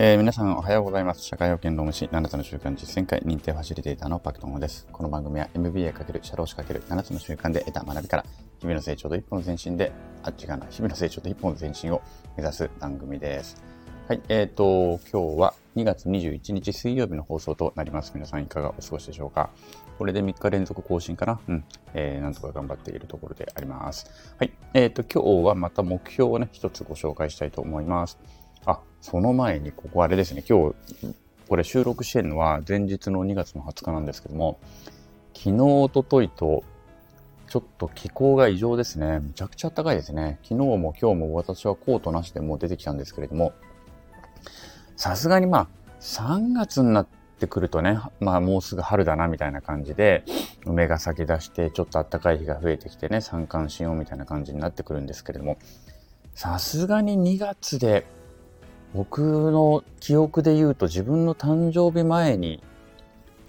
[0.00, 1.24] えー、皆さんおはようございます。
[1.24, 4.86] 社会保険労務士7つの習慣実践会認定ファシリテーターのパクトンです。
[4.92, 8.24] この番組は MBA× 社労士 ×7 つの習慣で得た学びから
[8.60, 9.90] 日々の成長と一歩の前進で、
[10.22, 12.00] あっ、違うな、日々の成長と一歩の前進を
[12.36, 13.60] 目指す番組です。
[14.06, 18.12] はい、えっ、ー、と、今日は2月21日水曜日の放送となります。
[18.14, 19.50] 皆さんいかがお過ごしでしょうか？
[19.98, 21.40] これで3日連続更新かな？
[21.48, 21.64] うん。
[21.94, 24.08] えー、なんとか頑張っているところであります。
[24.38, 24.52] はい。
[24.74, 28.16] えっ、ー、と、今日はまた目標をね、一つご紹介したいと思います。
[28.68, 30.74] あ、その前に、ここあれですね、今日、
[31.48, 34.60] これ収録してるのは前日の2月の20日なんですけども、
[35.34, 36.62] 昨日、おとといと、
[37.48, 39.20] ちょっと気候が異常ですね。
[39.20, 40.38] めちゃくちゃ暖かいですね。
[40.42, 43.54] 昨日も今日も私はコートなしでもう出てきたんですけれども、
[44.96, 45.68] さすがにまあ、
[46.00, 47.06] 3月になっ
[47.40, 50.24] てくるとね、まあもうすぐ春だなみたいな感じで、
[50.66, 55.56] 梅が咲き出して、ちょっと暖かい日が増えてきてね、三寒四温みたいな感じになってくるんですけれども、
[56.34, 58.06] さすがに2月で
[58.94, 62.62] 僕の記憶で言うと自分の誕生日前に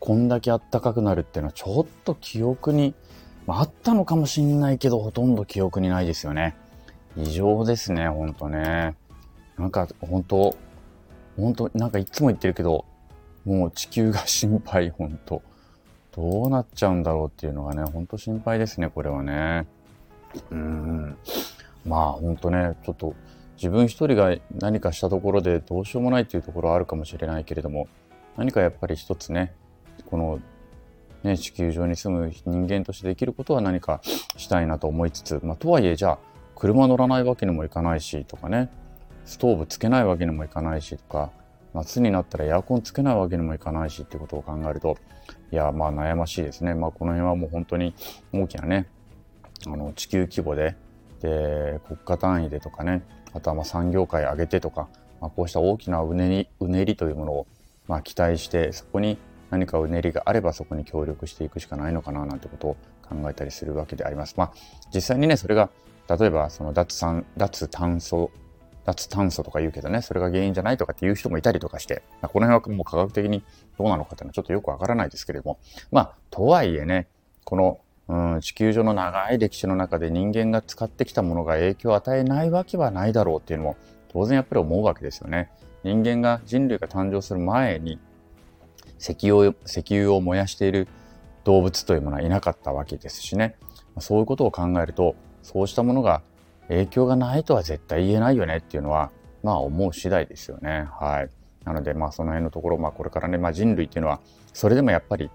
[0.00, 2.94] こんだけあったかくなるっていうのはちょっと記憶に、
[3.46, 6.56] まあ、ったのかもしんないけどほとんど記憶にないですよね。
[7.16, 8.94] 異常ですね、ほんとね。
[9.58, 10.56] なんか本当
[11.36, 12.84] 本当なんかいつも言ってるけど、
[13.44, 15.42] もう地球が心配、本当
[16.14, 19.66] どうなっちゃうんだろうっていうのがね、ほんと心配ですね、これはね。
[20.50, 21.16] うん。
[21.84, 23.14] まあ本当ね、ちょっと
[23.56, 27.88] 自分一人が何かしたところでどうしようもないっていうところはあるかもしれないけれども
[28.36, 29.54] 何かやっぱり一つね
[30.04, 30.40] この
[31.22, 34.00] ね地球上に住む人間としてできることは何か
[34.36, 36.18] したいなと思いつつ、まあ、とはいえじゃあ
[36.54, 38.70] 車乗らないわけにもいかないしとかね
[39.24, 41.30] ストーブつけないわけにもいかないしとか
[41.74, 44.96] 夏になったらエアコンつけないわけにもいかないしっていうことを考えると
[45.52, 46.74] いやまあ悩ましいですね。
[46.74, 47.94] まあこの辺はもう本当に
[48.32, 48.88] 大きなね
[49.66, 50.76] あの地球規模で
[51.20, 53.02] で国家単位でとかね
[53.36, 54.88] あとはま産業界上げてとか、
[55.20, 57.46] まあ、こうした大きなうねりうねりというものを
[57.86, 59.18] ま期待してそこに
[59.50, 62.76] 何かうねりがあればそこに協力していくしかないのかななんてことを
[63.08, 64.34] 考えたりするわけであります。
[64.36, 64.52] まあ、
[64.92, 65.70] 実際にねそれが
[66.08, 68.30] 例えばその脱酸脱炭素
[68.84, 73.44] 脱炭素とか言うけどねそれが原因じゃないとかっていう人もいたりとかして、まあ、この辺はもう科学的に
[73.76, 75.58] どうなのかっていうのはちょっとよくわからないですけれども
[75.90, 77.08] まあとはいえね
[77.44, 83.76] このうん、地球上の長い歴史の中で人間が使ってきたものが影響を与えないわけはないだろうっていうのも
[84.08, 85.50] 当然やっぱり思うわけですよね。
[85.82, 87.98] 人間が人類が誕生する前に
[88.98, 90.88] 石油を石油を燃やしている
[91.44, 93.56] 動物というものはいなかったわけですしね。
[93.98, 96.22] そういうことを考えるとそうしたものが
[96.68, 99.10] 影響がないとは絶対言えないよねっていうのは
[99.42, 100.88] まあ思う次第ですよね。
[100.98, 101.30] はい。
[101.64, 104.20] なのでまあその辺のところ、まあこれからね、まあ人類っていうのは
[104.52, 105.30] それでもやっぱり、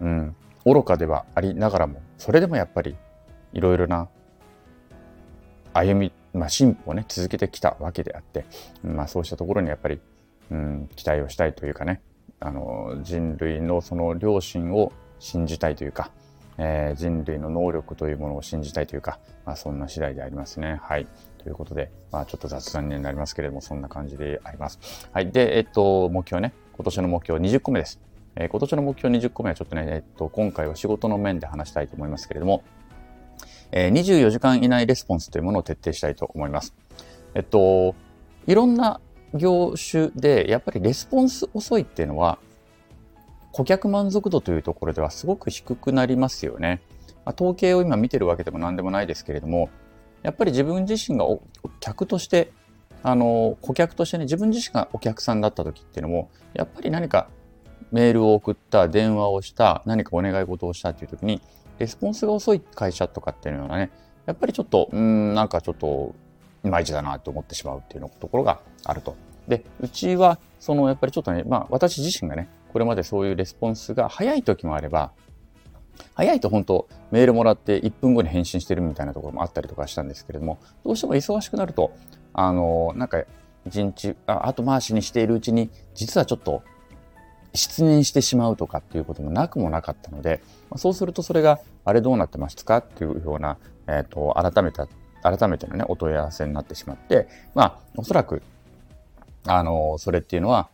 [0.00, 2.96] うん、愚かではありながらもそれでもやっぱり
[3.52, 4.08] いろいろな
[5.72, 8.44] 歩み、まあ、進歩をね続けてきたわけであって、
[8.82, 10.00] まあ、そうしたところにやっぱり、
[10.50, 12.00] うん、期待をしたいというかね
[12.40, 16.10] あの人類のその良心を信じたいというか、
[16.56, 20.80] えー、人類の能力というものを信じたいというか、まあ、そんな次第でありますね。
[20.82, 21.06] はい。
[21.38, 25.08] ということで、まあ、ちょっと雑談になりますけれども、そんな感じであります。
[25.12, 25.30] はい。
[25.30, 28.00] で、えっと、目標ね、今年の目標20個目です。
[28.36, 32.62] えー、今年の目標20個目はちょっとね、えっと、今回は仕事の面で話したいと思いますけれども、
[33.72, 36.74] えー、24時間以内レスポンスというものを徹底したいと思います。
[37.34, 37.94] えっと、
[38.46, 39.00] いろんな
[39.34, 42.38] 業種でやっぱりレスポンス遅いっていうのは、
[43.52, 46.82] 顧客満足度というところではすごく低くなりますよね。
[47.24, 49.70] まあ、統計を今見てるわけでも何でもないですけれども、
[50.22, 51.42] やっぱり自分自身がお
[51.80, 52.52] 客として、
[53.02, 57.28] あの、顧客としてね、自分自身がお客さんだった時っていうのも、やっぱり何か
[57.92, 61.40] メールを送った、電話をした、何かお願い事をしたっていう時に、
[61.78, 63.90] レスポンスが遅い会社とかっていうのはね、
[64.26, 66.14] やっぱりちょっと、うん、なんかちょっと、
[66.62, 69.16] いまいちだなと思ってしまうっていうところがあると。
[69.48, 75.12] で、うちは、その、やっぱりちょっとね、まあ、私自身がね、これまでそういうレスポンスが早い時もあれば、
[76.14, 81.92] 早いと本当メールもらって1分後に返信してるみたいなところもあったりとかしたんですけれども、どうしても忙しくなると、
[82.32, 83.22] あの、なんか
[83.66, 86.62] 一日あ後回しにしているうちに、実はちょっと
[87.54, 90.42] 失念してしまうとかっていうこともなくもなかったので、
[90.76, 93.58] そうするとそれがあれどうなってますかっていうような、
[93.88, 94.86] えっ、ー、と、改めた、
[95.22, 98.42] 改めてのね、お問い合わせになってしまって、まあ、おそらく、
[99.46, 100.68] あの、それっていうのは、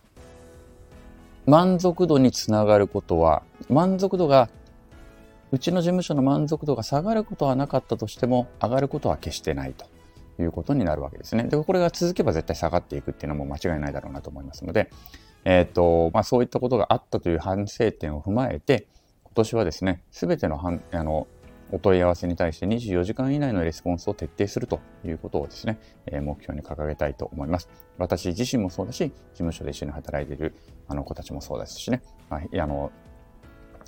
[1.46, 4.48] 満足度につながることは、満足度が、
[5.52, 9.86] うちの事務所の満足度が下がることはなかったとしても、上がることは決してないと
[10.42, 11.44] いうことになるわけですね。
[11.44, 14.90] で、これが続けば絶対下がっていくっていうのも間違いないだろうなと思いますので、
[15.48, 18.88] え、ー、と、まあ、そういったことがあったという反省点を踏まえて、
[19.22, 21.28] 今年はですね、すべてのあの
[21.70, 27.68] お問い合わせに対して24時間以内のレスポンスを徹底するということをですね、え目標に掲げたいと思います。
[27.96, 30.52] 私自身もそうだし、事務所で一緒に働いている
[30.88, 32.90] あの子たちもそうですしね、まあ、あの、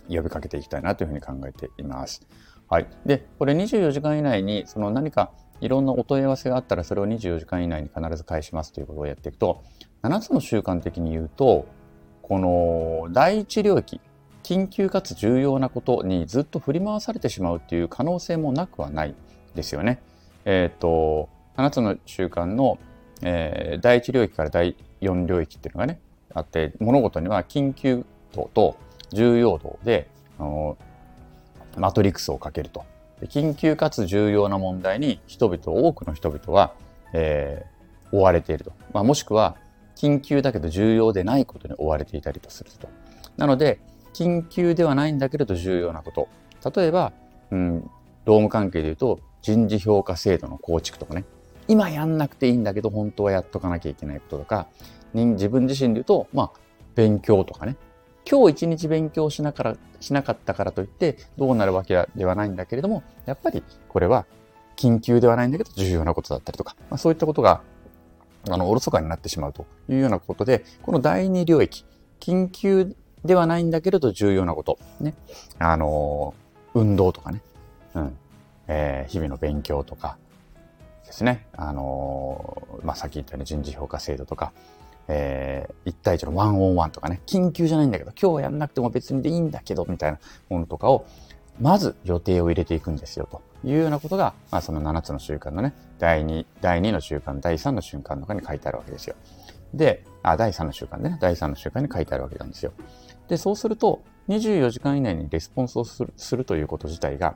[0.08, 2.24] 呼びかけていきたいなというふうに考えています。
[2.68, 2.86] はい。
[3.04, 9.64] で、これ24時間以内に、その何かいろんなお問い合わせがあったら、それを24時間以内に必ず返しますということをやっていくと、
[10.02, 11.66] 7つの習慣的に言うと、
[12.22, 14.00] この第一領域、
[14.42, 19.14] 緊急かつ重要なことにずっと振り回されてしまうっていう可能性もなくはない
[19.54, 20.00] ですよね。
[20.44, 22.78] えっ、ー、と、7つの習慣の、
[23.22, 26.00] えー、第一領域から第4領域っていうのがね、
[26.34, 28.76] あって、物事には緊急度と
[29.10, 30.08] 重要度で、
[30.38, 30.78] あの
[31.76, 32.84] マトリックスをかけると。
[33.22, 36.72] 緊急かつ重要な問題に人々、多くの人々は、
[37.12, 38.72] えー、追われていると。
[38.92, 39.56] まあ、もしくは、
[39.98, 42.88] 緊急だけど重要でないことに追われていたりとすると。
[43.36, 43.80] なので、
[44.14, 46.28] 緊急ではないんだけれど重要なこと。
[46.74, 47.12] 例えば、
[47.50, 47.80] うん、
[48.24, 51.24] 労務関係で言うと、人事評価制度の構築とかね。
[51.66, 54.68] 今やんなくていいんだけど、本当はやっとかなきゃいけないこととか、
[55.12, 56.50] 自分自身で言うと、まあ、
[56.94, 57.76] 勉強とかね。
[58.30, 64.26] 今日一日勉強しなからしなかったからといってどうなるわけではないんだけれども、やっぱりこれは
[64.76, 67.62] 緊急ではないんだけど重要なことだったりとか、まあ、そういったことが
[68.48, 71.84] あのおろそかになってしまうというようなことで、この第二領域、
[72.20, 72.94] 緊急
[73.24, 75.14] ではないんだけれど重要なこと、ね、
[75.58, 76.34] あの
[76.74, 77.42] 運動とかね、
[77.94, 78.18] うん。
[78.68, 80.18] えー、日々の勉強とか。
[81.06, 84.52] ですね、あのまあ、さっき言ったように人事評価制度とか、
[85.08, 90.18] えー、1対1のワンオンワンとかね、緊急じゃないんだけど、今日はやんなくても別にでいいんだけど、みたいな
[90.50, 91.06] ものとかを、
[91.60, 99.16] まず予定を入れていくんですよ、というようなことが、まあ、その7つの習慣のね、第2、第2の習慣、第3の習慣の中に書いてあるわけですよ。
[99.74, 102.72] で、あ、第3の習慣でね、第3の習慣に書いてあるわけなんですよ。
[103.28, 107.34] で、そうすると、24時間以内にレスポンスをするするということ自体が、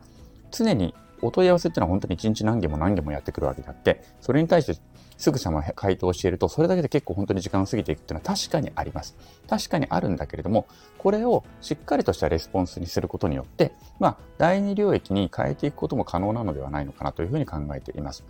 [0.51, 4.81] 常にお問い合わせっていうのは本当に1日何件も何件もやってくるわけであって、それに対して
[5.17, 9.17] すぐさま回答していると、それだけで結構本当に時間を過ぎていくっていうのは確かにあります。
[9.49, 10.67] 確かにあるんだけれども、
[10.99, 18.25] これをしっかりとしたレスポンスにすることによって、まあ、第二領域に変えていくことも可能なのではないのかなというふうに考えています。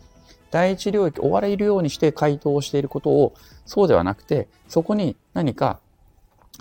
[0.50, 3.32] 第一領域、追われるようにして回答をしていることを、
[3.64, 5.80] そうではなくて、そこに何か、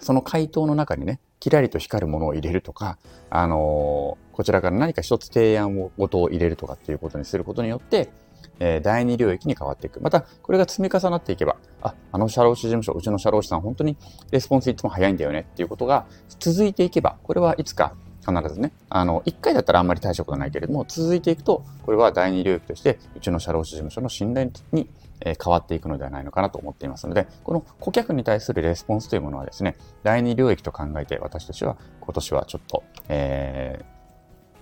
[0.02, 2.98] その回答の中にね、キラリと光るものを入れるとか、
[3.32, 8.12] あのー、こちらから何か一つ提案を、ごとを入れるとかっていうことにすることによって、
[8.60, 10.00] えー、第二領域に変わっていく。
[10.02, 13.98] また、これが積み重なっていけば、あ、あの社労士事務所、うちの社労士さん、本当に
[14.30, 16.06] レスポンスいつも早いんだよねっていうことが
[16.40, 17.96] 続いていけば、これはいつか
[18.26, 24.88] 必ずね、あの、一回だったらあんまり大したことないけれども、続いていくと、これは第二領域として、うちの社労士事務所の信頼に
[25.24, 33.84] 変わっていくのではないのかなと思っていますので、この顧客に対するレスポンスというものはですね、第二領域と考えて私たちは今年はちょっと、え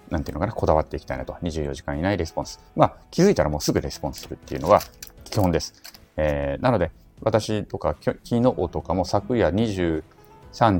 [0.10, 1.34] ー、なんていうのかな、こだわっていきたいなと。
[1.34, 2.60] 24時間以内レスポンス。
[2.76, 4.82] まあ、気づいたらもうすぐレスポンスするっていうのは
[5.24, 5.74] 基本です。
[6.18, 6.92] えー、なので、
[7.22, 10.04] 私とか、昨日とかも昨夜23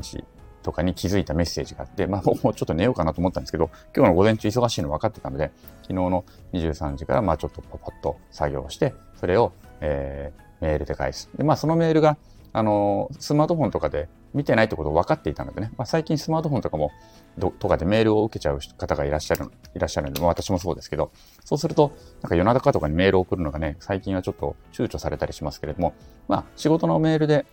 [0.00, 0.24] 時
[0.62, 5.50] とかに気づいたメッセージがあって、まあ、もうちょっと寝ようかなと思ったんですけど、今日の午前中忙しいの分かってたので、
[5.82, 11.30] 昨日の23時から、まあ、ちょっとパパッと作業して、それを、えー、メールで返す。
[11.36, 12.16] で、まあ、そのメールが、
[12.52, 16.90] あの、スマートフォンとかで見てないってことを分かっていたのでね、まあ、最近スマートフォンとかも
[17.38, 21.10] どとかでメールを受けちゃう方がいらっしゃる、いらっしゃるので、まあ、私もそうですけど、
[21.44, 21.92] そうすると、
[22.22, 25.94] なんか夜中とかにメールを送るのがね、最近はちょっと躊躇されたりしますけれども、
[26.28, 27.46] まあ、仕事のメールで、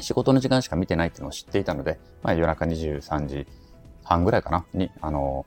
[0.00, 3.46] 仕事の時間しか見てないっていうのを知っていたので、まあ、夜中23時
[4.02, 5.46] 半ぐらいかな、に、あの、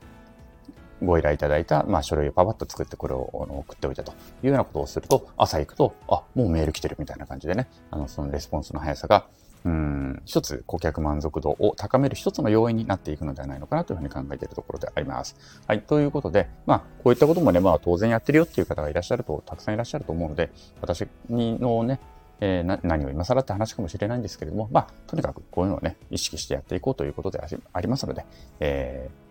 [1.02, 4.14] ご依頼いただいた、まあ、書類をパパッと作ってこれを送っておいたとい
[4.44, 9.26] うようなことをすると、朝行くと、あ、もうメール来てるみたいな感じでね、あの、そのレスポンスの速さが、
[9.64, 15.36] うん、一つ顧客満足度を高める一つの要因になっていくのではないのかなというふうに考えているところであります。
[15.66, 15.82] はい。
[15.82, 20.50] ということで、まあ、こういったこともね、まあ、当然やってるよっていう方がいらっしゃると、たくさんいらっしゃると思うので、
[20.80, 22.00] 私のね、
[22.40, 27.40] えー、何を今更って話かもしれないんですけれども、まあ、とにかくこういうのをね、意識してやっていこうということで
[27.72, 28.24] ありますので、
[28.60, 29.28] えー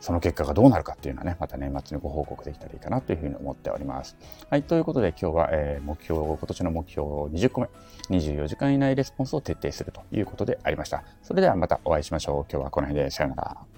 [0.00, 4.16] その結果がどうなるかっていうのはね、また年末にご報告できたらいいかなというふうに思っております。
[4.48, 7.68] はい、ということで今日は、えー、目標、今年の目標20個目、
[8.08, 11.04] 24時間以内レスポンスを徹底するということでありました。
[11.22, 12.50] それではまたお会いしましょう。
[12.50, 13.69] 今日はこの辺でさよなら。